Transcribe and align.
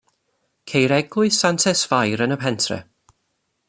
Ceir 0.71 0.93
eglwys 0.97 1.41
Santes 1.43 1.85
Fair 1.93 2.25
yn 2.27 2.37
y 2.37 2.43
pentref. 2.47 2.87